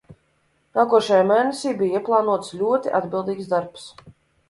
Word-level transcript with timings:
Nākošajā 0.79 1.27
mēnesī 1.33 1.75
bija 1.83 2.01
ieplānots 2.01 2.53
ļoti 2.65 2.97
atbildīgs 3.05 3.57
darbs. 3.57 3.91